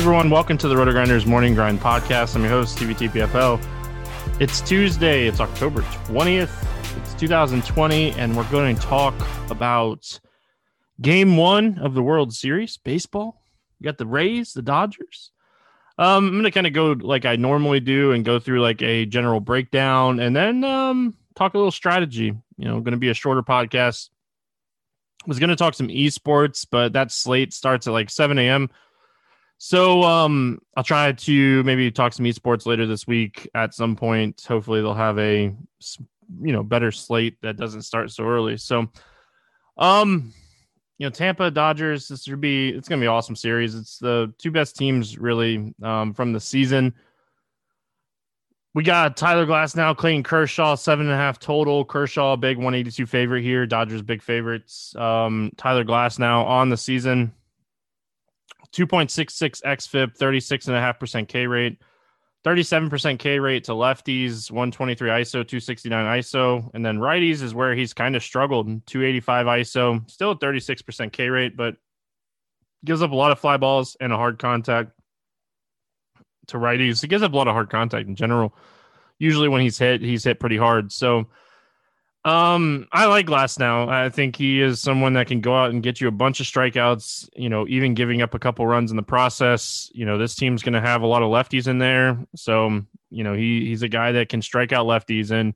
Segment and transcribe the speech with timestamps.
[0.00, 2.34] Everyone, welcome to the RotoGrinders Morning Grind Podcast.
[2.34, 3.62] I'm your host, TVTPFL.
[4.40, 9.14] It's Tuesday, it's October 20th, it's 2020, and we're going to talk
[9.50, 10.18] about
[11.02, 13.42] game one of the World Series, baseball.
[13.78, 15.32] You got the Rays, the Dodgers.
[15.98, 19.04] Um, I'm gonna kind of go like I normally do and go through like a
[19.04, 22.34] general breakdown and then um talk a little strategy.
[22.56, 24.08] You know, gonna be a shorter podcast.
[25.22, 28.70] I Was gonna talk some esports, but that slate starts at like 7 a.m.
[29.62, 34.42] So um, I'll try to maybe talk some esports later this week at some point.
[34.48, 35.54] Hopefully they'll have a
[36.40, 38.56] you know better slate that doesn't start so early.
[38.56, 38.90] So
[39.76, 40.32] um
[40.96, 43.74] you know Tampa Dodgers this would be it's going to be awesome series.
[43.74, 46.94] It's the two best teams really um, from the season.
[48.72, 51.84] We got Tyler Glasnow, Clayton Kershaw, seven and a half total.
[51.84, 53.66] Kershaw, big 182 favorite here.
[53.66, 54.96] Dodgers, big favorites.
[54.96, 57.34] Um, Tyler Glasnow on the season,
[58.72, 61.82] 2.66 xFIP, 36.5% K rate,
[62.44, 66.70] 37% K rate to lefties, 123 ISO, 269 ISO.
[66.72, 71.56] And then righties is where he's kind of struggled 285 ISO, still 36% K rate,
[71.56, 71.76] but
[72.84, 74.92] gives up a lot of fly balls and a hard contact
[76.46, 77.00] to righties.
[77.00, 78.54] He gives up a lot of hard contact in general.
[79.18, 80.92] Usually when he's hit, he's hit pretty hard.
[80.92, 81.28] So,
[82.24, 83.88] um, I like Glasnow.
[83.88, 86.46] I think he is someone that can go out and get you a bunch of
[86.46, 89.90] strikeouts, you know, even giving up a couple runs in the process.
[89.94, 92.18] You know, this team's going to have a lot of lefties in there.
[92.36, 95.54] So, you know, he he's a guy that can strike out lefties and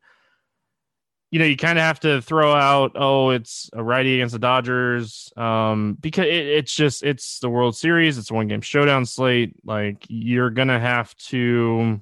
[1.35, 4.39] you know, you kind of have to throw out, oh, it's a righty against the
[4.39, 9.53] Dodgers, um, because it, it's just it's the World Series, it's one game showdown slate.
[9.65, 12.01] Like you're gonna have to,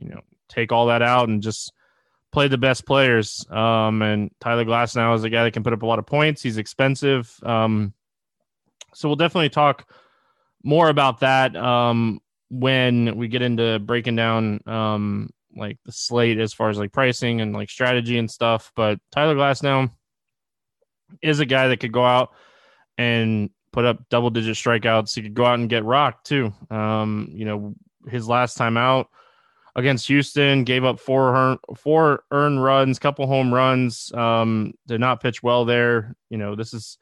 [0.00, 1.72] you know, take all that out and just
[2.34, 3.46] play the best players.
[3.48, 6.42] Um, and Tyler Glasnow is a guy that can put up a lot of points.
[6.42, 7.32] He's expensive.
[7.44, 7.94] Um,
[8.92, 9.88] so we'll definitely talk
[10.64, 16.52] more about that um, when we get into breaking down um, like the slate as
[16.52, 18.72] far as like pricing and like strategy and stuff.
[18.74, 19.92] But Tyler Glasnow
[21.22, 22.30] is a guy that could go out
[22.98, 25.14] and put up double digit strikeouts.
[25.14, 26.52] He could go out and get rocked too.
[26.68, 27.76] Um, you know,
[28.08, 29.08] his last time out
[29.76, 34.12] against Houston, gave up four four earned runs, couple home runs.
[34.12, 36.14] Um, did not pitch well there.
[36.30, 36.98] You know, this is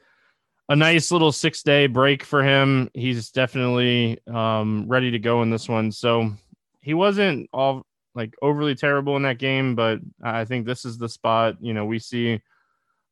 [0.69, 2.91] a nice little six day break for him.
[2.95, 5.93] He's definitely um, ready to go in this one.
[5.93, 6.33] So
[6.81, 7.85] he wasn't all
[8.15, 11.57] like overly terrible in that game, but I think this is the spot.
[11.61, 12.41] You know, we see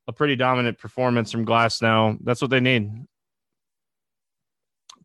[0.08, 2.18] a pretty dominant performance from Glasnow.
[2.22, 2.90] That's what they need.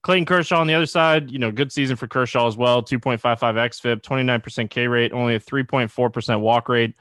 [0.06, 2.84] Clayton Kershaw on the other side, you know, good season for Kershaw as well.
[2.84, 6.94] 2.55 xFIP, 29% K rate, only a 3.4% walk rate.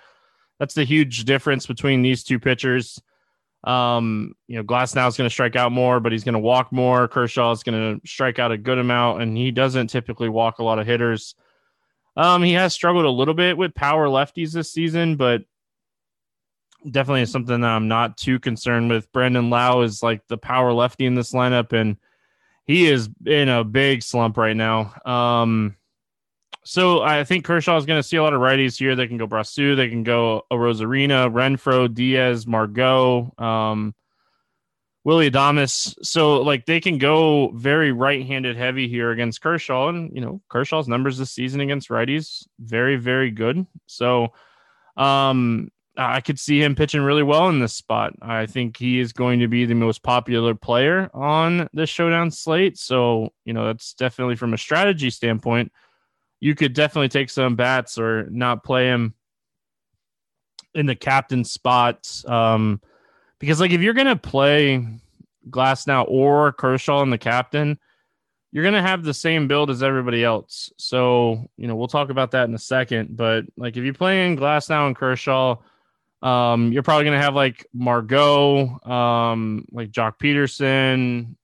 [0.59, 3.03] That's the huge difference between these two pitchers.
[3.63, 6.73] Um, you know, Glasnow is going to strike out more, but he's going to walk
[6.73, 7.07] more.
[7.07, 10.65] Kershaw is going to strike out a good amount, and he doesn't typically walk a
[10.65, 11.35] lot of hitters.
[12.17, 15.43] Um, he has struggled a little bit with power lefties this season, but
[16.91, 19.13] definitely something that I'm not too concerned with.
[19.13, 21.99] Brandon Lowe is like the power lefty in this lineup, and
[22.67, 24.93] he is in a big slump right now.
[25.05, 25.77] Um,
[26.65, 28.97] so I think Kershaw is going to see a lot of righties here.
[28.97, 33.33] They can go Brosseau, they can go Arozarena, Renfroe, Diaz, Margot.
[33.39, 33.95] Um,
[35.05, 35.95] Willy Adames.
[36.03, 40.89] So like they can go very right-handed heavy here against Kershaw, and you know Kershaw's
[40.89, 43.67] numbers this season against righties very very good.
[43.87, 44.33] So
[44.97, 48.15] um, I could see him pitching really well in this spot.
[48.21, 52.79] I think he is going to be the most popular player on the showdown slate.
[52.79, 55.73] So you know that's definitely from a strategy standpoint.
[56.41, 59.15] You could definitely take some bats or not play him
[60.75, 62.11] in the captain spot.
[62.27, 62.81] Um,
[63.39, 64.85] because like if you're gonna play
[65.49, 67.79] Glasnow or Kershaw in the captain,
[68.51, 70.73] you're gonna have the same build as everybody else.
[70.77, 73.17] So you know we'll talk about that in a second.
[73.17, 75.57] But like if you're playing Glasnow and Kershaw,
[76.25, 81.37] um, you're probably gonna have like Margot, um, like Joc Pederson,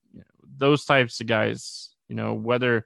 [0.57, 1.89] those types of guys.
[2.09, 2.85] You know whether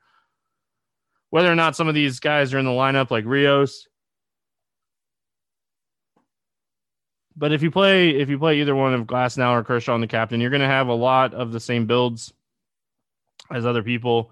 [1.29, 3.87] whether or not some of these guys are in the lineup, like Rios.
[7.37, 10.07] But if you play if you play either one of Glasnow or Kershaw on the
[10.07, 12.33] captain, you're going to have a lot of the same builds
[13.51, 14.31] as other people.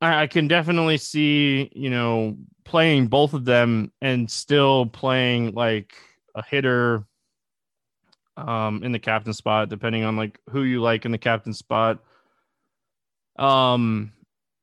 [0.00, 5.94] I, I can definitely see you know playing both of them and still playing like
[6.38, 7.04] a hitter
[8.36, 11.98] um, in the captain spot, depending on like who you like in the captain spot.
[13.36, 14.12] Um,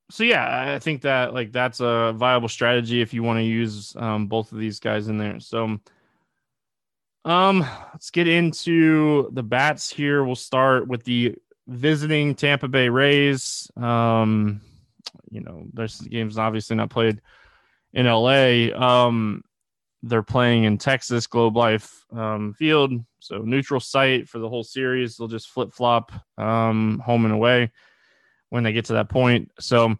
[0.09, 3.95] so yeah, I think that like that's a viable strategy if you want to use
[3.97, 5.39] um, both of these guys in there.
[5.39, 5.79] So
[7.25, 10.23] um, let's get into the bats here.
[10.23, 11.35] We'll start with the
[11.67, 13.69] visiting Tampa Bay Rays.
[13.75, 14.61] Um,
[15.31, 17.19] you know, this game's obviously not played
[17.93, 18.67] in LA.
[18.75, 19.43] Um,
[20.03, 25.17] they're playing in Texas Globe Life um, Field, so neutral site for the whole series.
[25.17, 27.71] They'll just flip flop um, home and away
[28.49, 29.51] when they get to that point.
[29.59, 29.95] So,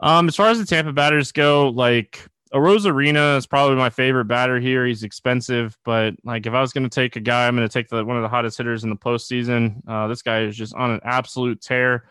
[0.00, 4.58] um, as far as the Tampa batters go, like Arozarena is probably my favorite batter
[4.58, 4.86] here.
[4.86, 7.72] He's expensive, but like if I was going to take a guy, I'm going to
[7.72, 9.82] take the one of the hottest hitters in the postseason.
[9.86, 12.04] Uh, this guy is just on an absolute tear.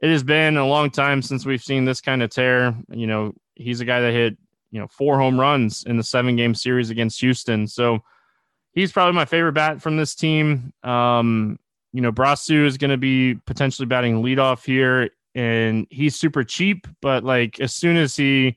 [0.00, 2.74] It has been a long time since we've seen this kind of tear.
[2.90, 4.38] You know, he's a guy that hit
[4.70, 8.02] you know four home runs in the seven game series against Houston, so
[8.72, 10.72] he's probably my favorite bat from this team.
[10.82, 11.58] Um,
[11.92, 16.86] you know, Brosseau is going to be potentially batting leadoff here, and he's super cheap,
[17.00, 18.56] but like as soon as he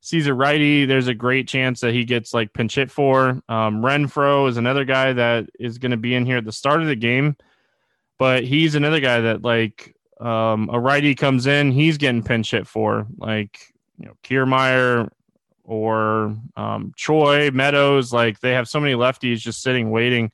[0.00, 3.40] sees a righty, there's a great chance that he gets like pinch hit for.
[3.48, 6.80] Um, Renfroe is another guy that is going to be in here at the start
[6.80, 7.36] of the game,
[8.18, 12.66] but he's another guy that like um, a righty comes in, he's getting pinch hit
[12.66, 13.06] for.
[13.18, 13.58] Like
[13.98, 15.10] you know, Kiermaier
[15.70, 20.32] or um, Choi Meadows, like they have so many lefties just sitting waiting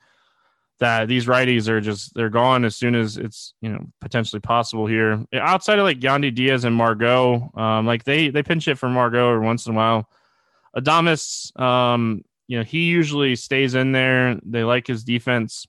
[0.78, 4.86] that these righties are just they're gone as soon as it's you know potentially possible
[4.86, 5.22] here.
[5.34, 9.34] Outside of like Yandy Diaz and Margot, um, like they they pinch it for Margot
[9.34, 10.08] every once in a while.
[10.74, 14.40] Adames, um, you know, he usually stays in there.
[14.42, 15.66] They like his defense,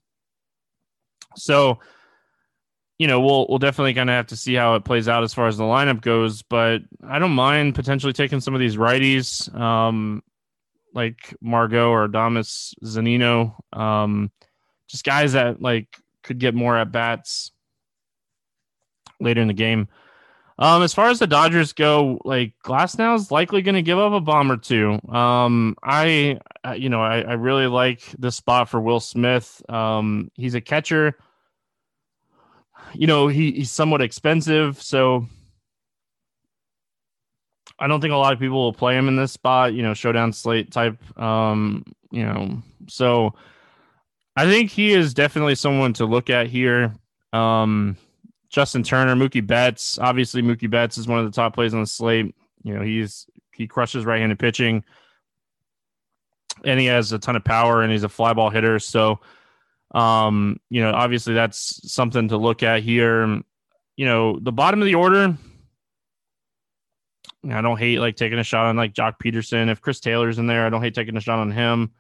[1.36, 1.80] so
[2.98, 5.34] you know we'll we'll definitely kind of have to see how it plays out as
[5.34, 6.42] far as the lineup goes.
[6.42, 10.24] But I don't mind potentially taking some of these righties, um,
[10.94, 13.56] like Margot or Adames Zunino.
[13.78, 14.32] Um,
[14.88, 17.52] just guys that like could get more at bats
[19.20, 19.88] later in the game.
[20.60, 24.14] Um, as far as the Dodgers go, like Glasnow is likely going to give up
[24.14, 25.00] a bomb or two.
[25.08, 26.40] Um, I,
[26.76, 29.62] you know, I, I really like the spot for Will Smith.
[29.70, 31.16] Um, he's a catcher.
[32.94, 35.28] You know, he, he's somewhat expensive, so
[37.80, 39.74] I don't think a lot of people will play him in this spot.
[39.74, 40.98] You know, showdown slate type.
[41.20, 43.34] Um, you know, so
[44.36, 46.94] I think he is definitely someone to look at here.
[47.34, 47.98] Um,
[48.50, 50.00] Justin Turner, Mookie Betts.
[50.00, 52.34] Obviously, Mookie Betts is one of the top plays on the slate.
[52.64, 54.84] You know, he's he crushes right-handed pitching,
[56.64, 58.80] and he has a ton of power, and he's a fly ball hitter.
[58.80, 59.20] So,
[59.94, 63.42] um, you know, obviously that's something to look at here.
[63.96, 65.38] You know, the bottom of the order.
[67.50, 69.70] I don't hate like taking a shot on like Joc Pederson.
[69.70, 71.92] If Chris Taylor's in there, I don't hate taking a shot on him.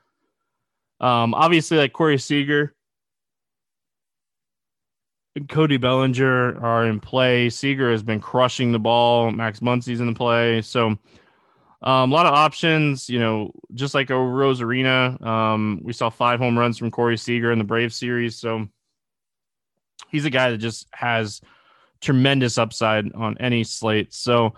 [1.00, 2.75] Um, obviously, like Corey Seager
[5.38, 7.50] and Cody Bellinger are in play.
[7.50, 9.32] Seager has been crushing the ball.
[9.32, 10.62] Max Muncy's in the play.
[10.63, 10.98] So,
[11.81, 15.22] um, a lot of options, you know, just like a Arozarena.
[15.24, 18.36] Um, we saw five home runs from Corey Seager in the Brave series.
[18.38, 18.67] So,
[20.10, 21.41] he's a guy that just has
[22.01, 24.13] tremendous upside on any slate.
[24.13, 24.53] So,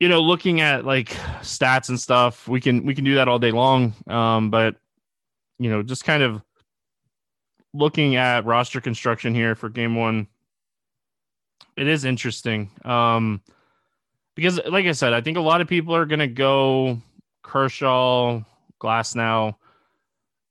[0.00, 1.10] you know, looking at like
[1.40, 3.94] stats and stuff, we can we can do that all day long.
[4.06, 4.76] Um, but
[5.58, 6.42] you know, just kind of
[7.72, 10.26] looking at roster construction here for game one,
[11.76, 12.70] it is interesting.
[12.84, 13.42] Um,
[14.34, 16.98] because, like I said, I think a lot of people are going to go
[17.42, 18.42] Kershaw,
[18.80, 19.54] Glasnow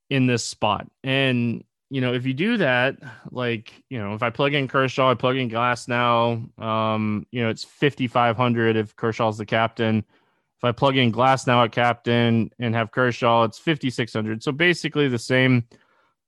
[0.10, 0.88] in this spot.
[1.04, 2.96] And you know, if you do that,
[3.32, 7.50] like, you know, if I plug in Kershaw, I plug in Glasnow, um, you know,
[7.50, 9.98] it's 5,500 if Kershaw's the captain.
[9.98, 14.42] If I plug in Glasnow at captain and have Kershaw, it's 5,600.
[14.42, 15.66] So basically the same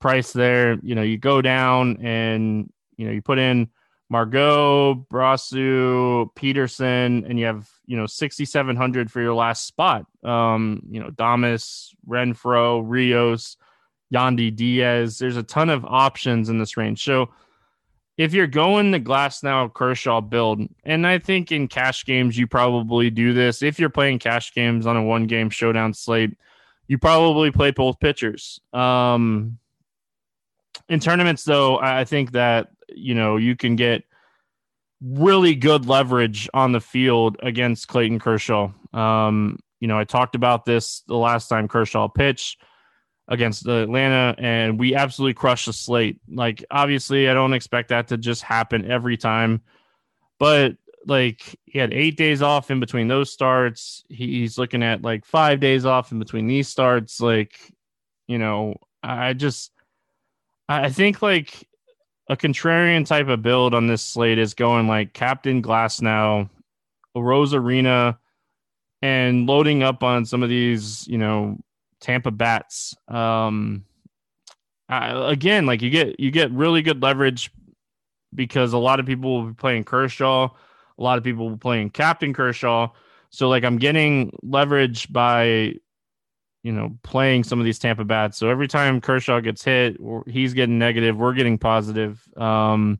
[0.01, 0.79] price there.
[0.83, 3.69] You know, you go down and, you know, you put in
[4.13, 10.05] Margot, Brosseau, Pederson, and you have, you know, 6,700 for your last spot.
[10.23, 13.57] Um, you know, Adames, Renfroe, Rios,
[14.13, 15.17] Yandy Diaz.
[15.17, 17.03] There's a ton of options in this range.
[17.03, 17.31] So
[18.15, 23.09] if you're going the Glasnow Kershaw build, and I think in cash games you probably
[23.09, 23.63] do this.
[23.63, 26.37] If you're playing cash games on a one game showdown slate,
[26.87, 28.61] you probably play both pitchers.
[28.73, 29.57] Um,
[30.87, 34.03] in tournaments, though, I think that you know you can get
[35.01, 38.71] really good leverage on the field against Clayton Kershaw.
[38.93, 42.61] Um, you know, I talked about this the last time Kershaw pitched
[43.27, 46.19] against Atlanta, and we absolutely crushed the slate.
[46.29, 49.61] Like, obviously, I don't expect that to just happen every time,
[50.39, 54.03] but like he had eight days off in between those starts.
[54.09, 57.19] He's looking at like five days off in between these starts.
[57.19, 57.53] Like,
[58.27, 59.71] you know, I just
[60.69, 61.67] I think like
[62.29, 66.49] a contrarian type of build on this slate is going like Captain Glasnow,
[67.15, 68.17] Rose Arena,
[69.01, 71.57] and loading up on some of these, you know,
[71.99, 72.95] Tampa bats.
[73.07, 73.85] Um,
[74.87, 77.51] I, again, like you get you get really good leverage
[78.33, 80.49] because a lot of people will be playing Kershaw,
[80.97, 82.89] a lot of people will be playing Captain Kershaw.
[83.29, 85.75] So like I'm getting leverage by
[86.63, 88.37] you know playing some of these Tampa bats.
[88.37, 92.21] So every time Kershaw gets hit, he's getting negative, we're getting positive.
[92.37, 92.99] Um,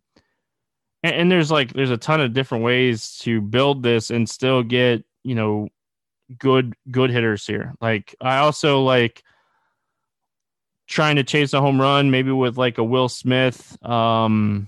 [1.02, 4.64] and, and there's like there's a ton of different ways to build this and still
[4.64, 5.70] get you know
[6.38, 7.74] good good hitters here.
[7.82, 9.24] Like I also like
[10.88, 13.78] trying to chase a home run, maybe with like a Will Smith.
[13.84, 14.68] Um,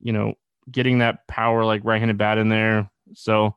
[0.00, 0.34] you know,
[0.70, 2.90] getting that power like right-handed bat in there.
[3.14, 3.56] So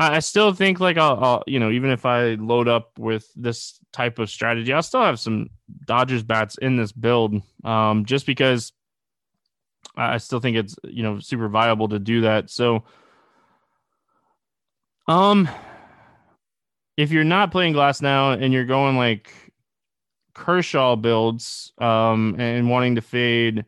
[0.00, 3.80] I still think like I'll, I'll, you know even if I load up with this
[3.92, 5.50] type of strategy, I'll still have some
[5.86, 8.72] Dodgers bats in this build, um, just because
[9.96, 12.48] I still think it's you know super viable to do that.
[12.48, 12.84] So,
[15.08, 15.48] um,
[16.96, 19.32] if you're not playing Glasnow and you're going like
[20.32, 23.64] Kershaw builds um, and wanting to fade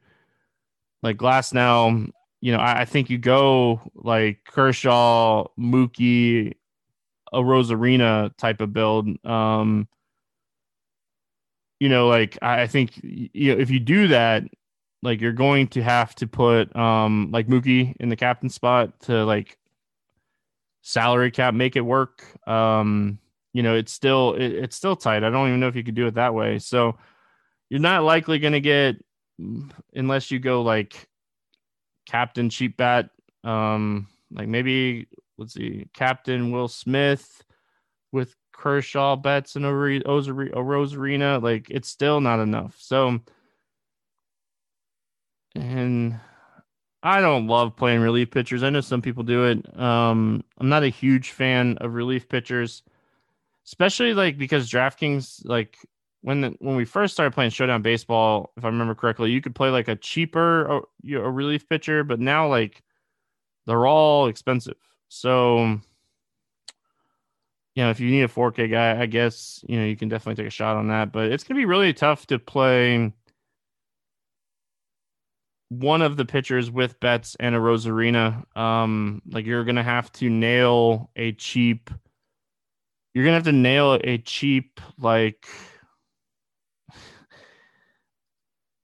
[1.02, 2.08] like Glasnow,
[2.40, 6.54] you know, I, I, think you go like Kershaw, Mookie,
[7.32, 9.08] Arozarena type of build.
[9.26, 9.88] Um,
[11.78, 14.44] you know, like I, I think you know if you do that,
[15.02, 19.24] like you're going to have to put um like Mookie in the captain spot to
[19.24, 19.58] like
[20.82, 22.24] salary cap make it work.
[22.48, 23.18] Um,
[23.52, 25.24] you know, it's still it, it's still tight.
[25.24, 26.58] I don't even know if you could do it that way.
[26.58, 26.98] So
[27.68, 28.96] you're not likely going to get
[29.94, 31.08] unless you go like
[32.10, 33.10] captain cheap bat.
[33.44, 35.06] Um, like maybe
[35.38, 37.44] let's see, Captain Will Smith
[38.12, 41.42] with Kershaw, Betts, and a Arozarena.
[41.42, 42.76] Like it's still not enough.
[42.78, 43.20] So,
[45.54, 46.18] and
[47.02, 48.62] I don't love playing relief pitchers.
[48.62, 49.78] I know some people do it.
[49.78, 52.82] Um, I'm not a huge fan of relief pitchers,
[53.66, 55.78] especially like because DraftKings, like
[56.22, 59.54] when the, when we first started playing Showdown Baseball, if I remember correctly, you could
[59.54, 62.82] play like a cheaper uh, a, a relief pitcher, but now like
[63.66, 64.76] they're all expensive.
[65.08, 65.80] So,
[67.74, 70.42] you know, if you need a 4K guy, I guess you know you can definitely
[70.42, 71.12] take a shot on that.
[71.12, 73.12] But it's gonna be really tough to play
[75.70, 78.44] one of the pitchers with Betts and Arozarena.
[78.56, 81.90] Um, like you're gonna have to nail a cheap.
[83.14, 85.46] You're gonna have to nail a cheap like.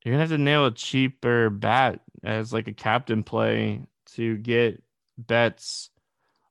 [0.06, 3.80] You're gonna have to nail a cheaper bat as like a captain play
[4.14, 4.80] to get
[5.18, 5.90] Betts,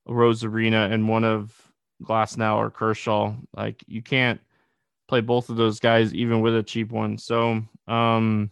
[0.06, 1.56] Arozarena, and one of
[2.02, 3.34] Glasnow or Kershaw.
[3.56, 4.42] Like you can't
[5.08, 7.16] play both of those guys even with a cheap one.
[7.16, 8.50] So um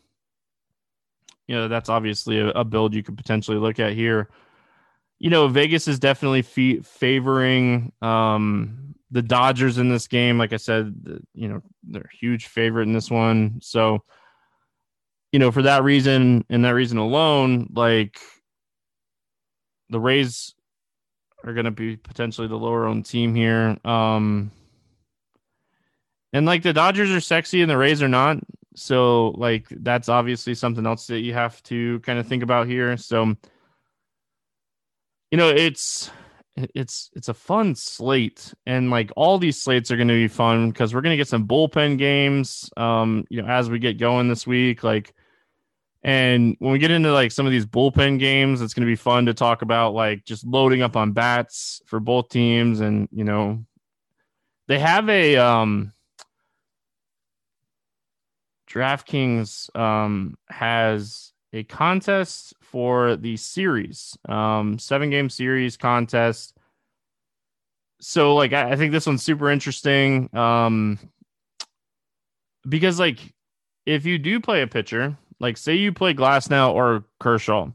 [1.48, 4.30] you know that's obviously a, a, build you could potentially look at here.
[5.18, 6.40] You know, Vegas is definitely
[6.80, 10.38] favoring um, the Dodgers in this game.
[10.38, 10.94] Like I said,
[11.34, 13.58] you know they're huge favorite in this one.
[13.60, 14.02] So,
[15.34, 18.20] you know, for that reason and that reason alone, like
[19.88, 20.54] the Rays
[21.42, 23.76] are going to be potentially the lower owned team here.
[23.84, 24.52] Um,
[26.32, 28.36] and like the Dodgers are sexy and the Rays are not.
[28.76, 32.96] So like that's obviously something else that you have to kind of think about here.
[32.96, 33.34] So
[35.32, 36.12] you know, it's
[36.56, 40.70] it's it's a fun slate and like all these slates are going to be fun
[40.70, 44.28] because we're going to get some bullpen games um you know as we get going
[44.28, 45.12] this week like
[46.04, 48.96] and when we get into like some of these bullpen games it's going to be
[48.96, 53.24] fun to talk about like just loading up on bats for both teams and you
[53.24, 53.64] know
[54.68, 55.92] they have a um
[58.68, 66.56] DraftKings um has a contest for the series, um, seven game series contest.
[68.00, 70.98] So, like, I, I think this one's super interesting um,
[72.68, 73.32] because, like,
[73.86, 77.70] if you do play a pitcher, like, say you play Glasnow or Kershaw,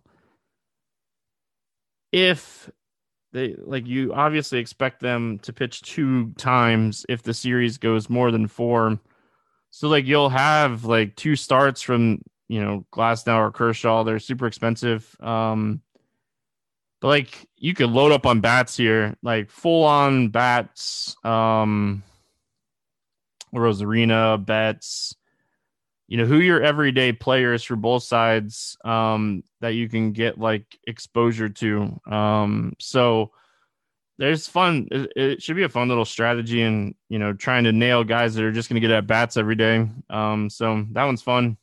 [2.12, 2.70] if
[3.32, 8.32] they like you obviously expect them to pitch two times if the series goes more
[8.32, 9.00] than four.
[9.70, 14.04] So like you'll have like two starts from you know, Glasnow or Kershaw.
[14.04, 15.16] They're super expensive.
[15.22, 15.82] Um,
[17.00, 22.04] but like you could load up on bats here, like full on bats, um,
[23.54, 25.16] Arozarena, Betts,
[26.10, 30.78] you know, who your everyday players for both sides um, that you can get like
[30.86, 31.98] exposure to.
[32.12, 33.32] Um, so
[34.18, 34.90] there's fun.
[34.92, 38.36] It, it, should be a fun little strategy and, you know, trying to nail guys
[38.36, 39.88] that are just going to get at bats every day.
[40.10, 41.58] Um, so that one's fun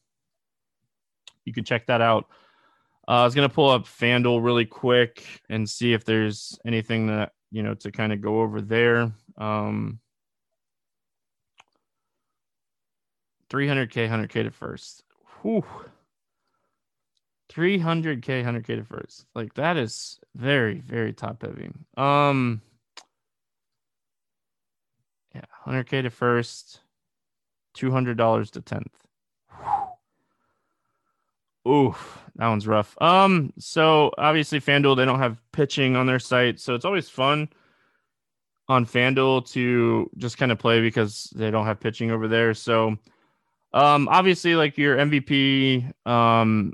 [1.46, 2.26] you can check that out.
[3.08, 7.32] Uh, I was gonna pull up FanDuel really quick and see if there's anything that
[7.50, 9.12] you know to kind of go over there.
[9.38, 10.00] Um,
[13.50, 15.02] 300k, 100k to first.
[15.42, 15.64] Whew.
[17.52, 19.26] 300k, 100k to first.
[19.34, 21.70] Like that is very, very top heavy.
[21.96, 22.60] Um,
[25.34, 26.80] yeah, 100k to first,
[27.76, 28.86] $200 to 10th.
[31.68, 33.00] Oof, that one's rough.
[33.00, 37.48] Um, so obviously FanDuel they don't have pitching on their site, so it's always fun
[38.68, 42.54] on FanDuel to just kind of play because they don't have pitching over there.
[42.54, 42.96] So,
[43.76, 46.72] um, obviously like your MVP, um,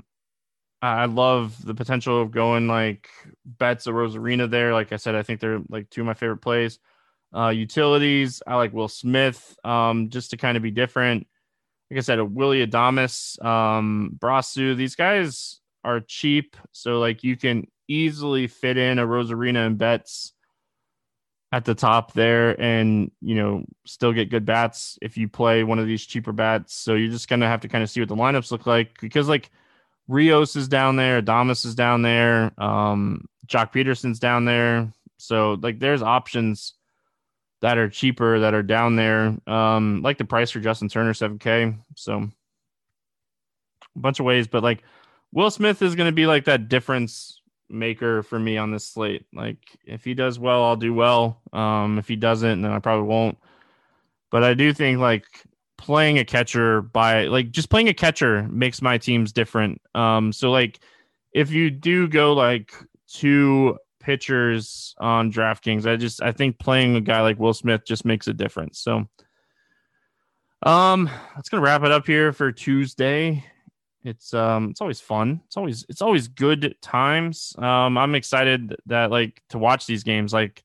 [0.81, 3.09] I love the potential of going like
[3.45, 4.73] Betts or Arozarena there.
[4.73, 6.79] Like I said, I think they're like two of my favorite plays.
[7.35, 11.25] Uh, utilities, I like Will Smith, um, just to kind of be different
[11.93, 16.57] like I said, a Willy Adames, um, Brosseau, these guys are cheap.
[16.71, 20.33] So like you can easily fit in a Arozarena and Betts
[21.53, 25.77] at the top there and you know still get good bats if you play one
[25.77, 26.73] of these cheaper bats.
[26.73, 29.29] So you're just gonna have to kind of see what the lineups look like because
[29.29, 29.51] like
[30.07, 34.91] Rios is down there, Adames is down there, um, Joc Pederson's down there.
[35.19, 36.73] So like there's options
[37.61, 39.37] that are cheaper that are down there.
[39.45, 41.77] Um, like the price for Justin Turner, 7K.
[41.95, 42.29] So
[43.95, 44.81] a bunch of ways, but like
[45.31, 47.39] Will Smith is to be like that difference
[47.73, 49.25] maker for me on this slate.
[49.33, 51.41] Like if he does well, I'll do well.
[51.51, 53.37] Um, if he doesn't, then I probably won't.
[54.31, 55.25] But I do think like
[55.77, 59.81] playing a catcher by like just playing a catcher makes my teams different.
[59.95, 60.79] Um, so like
[61.33, 62.73] if you do go like
[63.07, 65.89] two pitchers on DraftKings.
[65.89, 68.79] I just I think playing a guy like Will Smith just makes a difference.
[68.79, 69.07] So
[70.63, 73.43] um that's gonna wrap it up here for Tuesday.
[74.03, 75.41] It's um it's always fun.
[75.45, 77.55] It's always it's always good times.
[77.57, 80.33] Um I'm excited that like to watch these games.
[80.33, 80.63] Like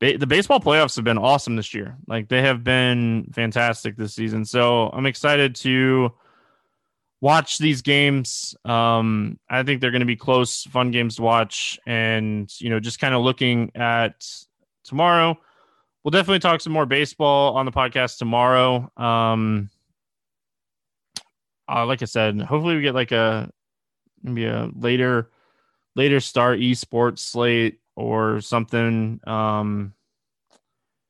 [0.00, 1.96] ba- the baseball playoffs have been awesome this year.
[2.06, 4.44] Like they have been fantastic this season.
[4.44, 6.12] So I'm excited to
[7.24, 8.54] watch these games.
[8.66, 11.78] Um, I think they're going to be close, fun games to watch.
[11.86, 14.26] And, you know, just kind of looking at
[14.84, 15.38] tomorrow,
[16.02, 18.92] we'll definitely talk some more baseball on the podcast tomorrow.
[18.98, 19.70] Um,
[21.74, 23.50] uh, like I said, hopefully we get like a
[24.22, 25.30] maybe a later
[25.96, 29.20] later star esports slate or something.
[29.26, 29.94] Um,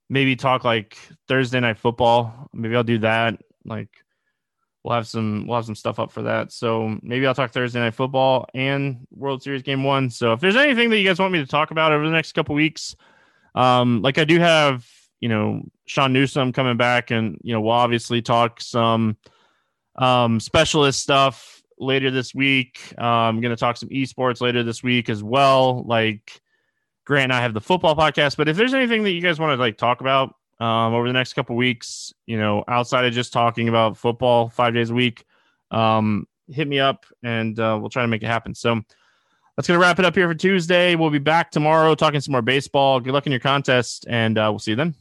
[0.09, 0.97] maybe talk like
[1.29, 2.49] Thursday night football.
[2.53, 3.41] Maybe I'll do that.
[3.65, 3.91] Like
[4.83, 6.53] we'll have some we'll have some stuff up for that.
[6.53, 10.11] So maybe I'll talk Thursday night football and World Series game one.
[10.11, 12.33] So if there's anything that you guys want me to talk about over the next
[12.33, 12.97] couple weeks,
[13.55, 14.87] um, like I do have,
[15.21, 19.17] you know, Sean Newsome coming back, and you know we'll obviously talk some
[19.97, 22.93] um, specialist stuff later this week.
[22.99, 25.83] Uh, I'm going to talk some esports later this week as well.
[25.85, 26.41] Like
[27.05, 29.57] Grant and I have the football podcast, but if there's anything that you guys want
[29.57, 32.13] to like talk about, um, over the next couple weeks.
[32.27, 35.25] You know, outside of just talking about football five days a week,
[35.71, 38.55] um, hit me up and uh, we'll try to make it happen.
[38.55, 38.81] So
[39.57, 40.95] that's going to wrap it up here for Tuesday.
[40.95, 43.01] We'll be back tomorrow talking some more baseball.
[43.01, 44.95] Good luck in your contest, and uh, we'll see you then.